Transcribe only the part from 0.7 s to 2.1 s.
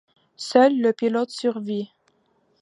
le pilote survit.